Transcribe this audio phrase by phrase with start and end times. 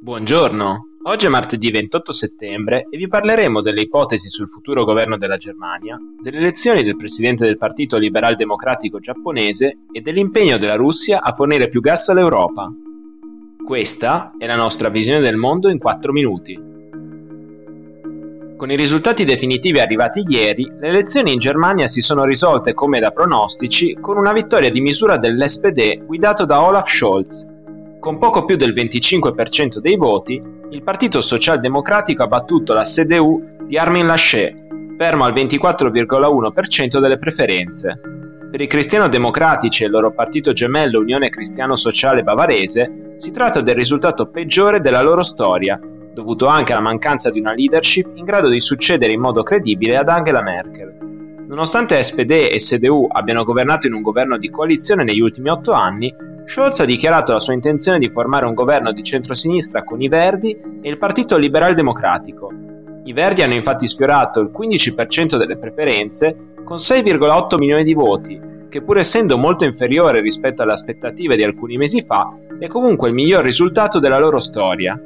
[0.00, 5.36] Buongiorno, oggi è martedì 28 settembre e vi parleremo delle ipotesi sul futuro governo della
[5.36, 11.32] Germania, delle elezioni del presidente del Partito Liberal Democratico giapponese e dell'impegno della Russia a
[11.32, 12.72] fornire più gas all'Europa.
[13.64, 16.56] Questa è la nostra visione del mondo in 4 minuti.
[18.56, 23.10] Con i risultati definitivi arrivati ieri, le elezioni in Germania si sono risolte come da
[23.10, 27.56] pronostici con una vittoria di misura dell'SPD guidato da Olaf Scholz,
[27.98, 33.76] con poco più del 25% dei voti, il Partito Socialdemocratico ha battuto la CDU di
[33.76, 34.54] Armin Laschet,
[34.96, 38.00] fermo al 24,1% delle preferenze.
[38.50, 43.74] Per i cristiano-democratici e il loro partito gemello Unione Cristiano Sociale Bavarese si tratta del
[43.74, 45.78] risultato peggiore della loro storia,
[46.12, 50.08] dovuto anche alla mancanza di una leadership in grado di succedere in modo credibile ad
[50.08, 51.07] Angela Merkel.
[51.48, 56.14] Nonostante SPD e CDU abbiano governato in un governo di coalizione negli ultimi otto anni,
[56.44, 60.50] Scholz ha dichiarato la sua intenzione di formare un governo di centrosinistra con i Verdi
[60.82, 62.52] e il Partito Liberal Democratico.
[63.02, 68.82] I Verdi hanno infatti sfiorato il 15% delle preferenze con 6,8 milioni di voti, che
[68.82, 73.42] pur essendo molto inferiore rispetto alle aspettative di alcuni mesi fa, è comunque il miglior
[73.42, 75.00] risultato della loro storia.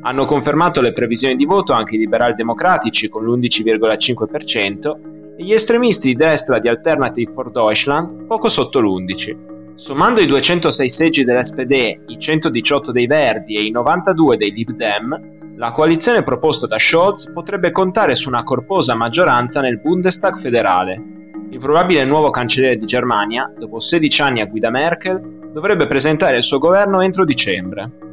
[0.00, 6.08] Hanno confermato le previsioni di voto anche i liberal democratici con l'11,5% e gli estremisti
[6.08, 9.54] di destra di Alternative for Deutschland poco sotto l'11%.
[9.74, 15.34] Sommando i 206 seggi dell'SPD, i 118 dei Verdi e i 92 dei Lib Dem,
[15.56, 21.02] la coalizione proposta da Scholz potrebbe contare su una corposa maggioranza nel Bundestag federale.
[21.50, 26.42] Il probabile nuovo cancelliere di Germania, dopo 16 anni a guida Merkel, dovrebbe presentare il
[26.42, 28.05] suo governo entro dicembre.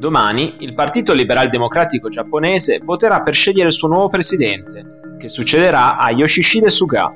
[0.00, 5.98] Domani il Partito Liberal Democratico giapponese voterà per scegliere il suo nuovo presidente, che succederà
[5.98, 7.14] a Yoshihide Suga,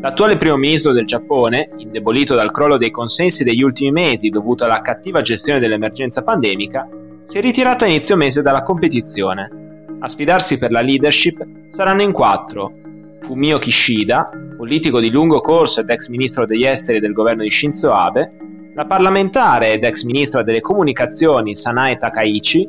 [0.00, 4.80] L'attuale primo ministro del Giappone, indebolito dal crollo dei consensi degli ultimi mesi dovuto alla
[4.80, 6.88] cattiva gestione dell'emergenza pandemica,
[7.24, 9.86] si è ritirato a inizio mese dalla competizione.
[9.98, 12.72] A sfidarsi per la leadership saranno in quattro
[13.18, 17.92] Fumio Kishida, politico di lungo corso ed ex ministro degli esteri del governo di Shinzo
[17.92, 18.43] Abe,
[18.74, 22.68] la parlamentare ed ex ministra delle comunicazioni Sanae Takaichi,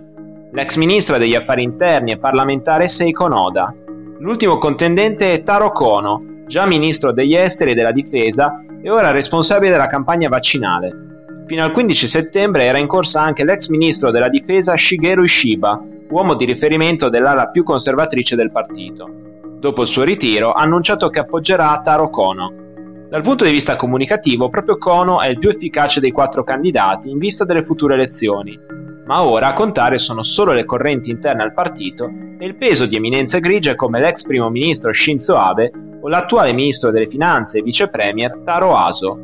[0.51, 3.73] l'ex ministra degli affari interni e parlamentare Seiko Noda.
[4.19, 9.71] L'ultimo contendente è Taro Kono, già ministro degli esteri e della difesa e ora responsabile
[9.71, 11.43] della campagna vaccinale.
[11.47, 16.35] Fino al 15 settembre era in corsa anche l'ex ministro della difesa Shigeru Ishiba, uomo
[16.35, 19.09] di riferimento dell'ala più conservatrice del partito.
[19.57, 22.64] Dopo il suo ritiro ha annunciato che appoggerà Taro Kono.
[23.07, 27.19] Dal punto di vista comunicativo, proprio Kono è il più efficace dei quattro candidati in
[27.19, 28.59] vista delle future elezioni,
[29.05, 32.95] ma ora a contare sono solo le correnti interne al partito e il peso di
[32.95, 35.71] eminenze grigie come l'ex primo ministro Shinzo Abe
[36.01, 39.21] o l'attuale ministro delle finanze e vice premier Taro Aso.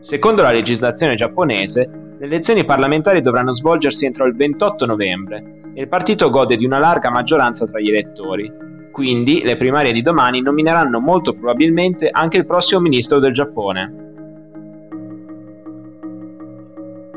[0.00, 5.88] Secondo la legislazione giapponese, le elezioni parlamentari dovranno svolgersi entro il 28 novembre e il
[5.88, 8.71] partito gode di una larga maggioranza tra gli elettori.
[8.92, 14.10] Quindi le primarie di domani nomineranno molto probabilmente anche il prossimo ministro del Giappone.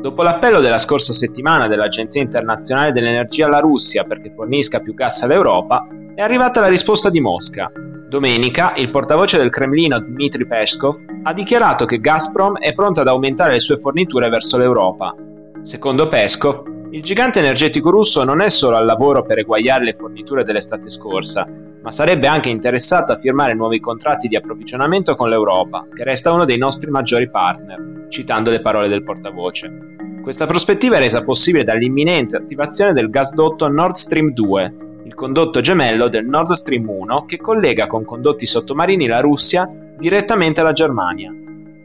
[0.00, 5.86] Dopo l'appello della scorsa settimana dell'Agenzia internazionale dell'energia alla Russia perché fornisca più gas all'Europa,
[6.14, 7.70] è arrivata la risposta di Mosca.
[8.08, 13.52] Domenica, il portavoce del Cremlino Dmitry Peskov ha dichiarato che Gazprom è pronta ad aumentare
[13.52, 15.14] le sue forniture verso l'Europa.
[15.62, 20.42] Secondo Peskov, il gigante energetico russo non è solo al lavoro per eguagliare le forniture
[20.42, 21.46] dell'estate scorsa,
[21.82, 26.46] ma sarebbe anche interessato a firmare nuovi contratti di approvvigionamento con l'Europa, che resta uno
[26.46, 29.96] dei nostri maggiori partner, citando le parole del portavoce.
[30.22, 34.74] Questa prospettiva è resa possibile dall'imminente attivazione del gasdotto Nord Stream 2,
[35.04, 39.68] il condotto gemello del Nord Stream 1 che collega con condotti sottomarini la Russia
[39.98, 41.30] direttamente alla Germania.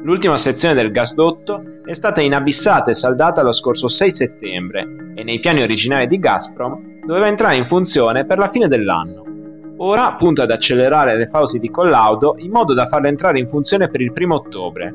[0.03, 5.39] L'ultima sezione del gasdotto è stata inabissata e saldata lo scorso 6 settembre e nei
[5.39, 9.23] piani originari di Gazprom doveva entrare in funzione per la fine dell'anno.
[9.77, 13.89] Ora punta ad accelerare le fasi di collaudo in modo da farla entrare in funzione
[13.89, 14.93] per il 1 ottobre.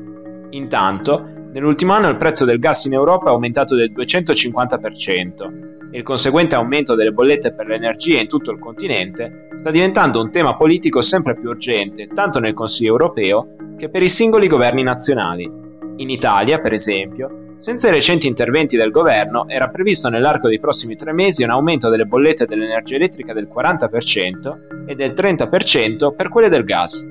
[0.51, 6.03] Intanto, Nell'ultimo anno il prezzo del gas in Europa è aumentato del 250% e il
[6.03, 11.01] conseguente aumento delle bollette per l'energia in tutto il continente sta diventando un tema politico
[11.01, 15.49] sempre più urgente tanto nel Consiglio europeo che per i singoli governi nazionali.
[15.97, 20.95] In Italia, per esempio, senza i recenti interventi del governo era previsto nell'arco dei prossimi
[20.95, 26.49] tre mesi un aumento delle bollette dell'energia elettrica del 40% e del 30% per quelle
[26.49, 27.07] del gas.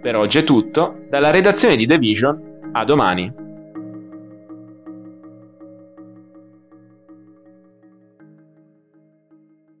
[0.00, 3.41] Per oggi è tutto, dalla redazione di The Vision a domani.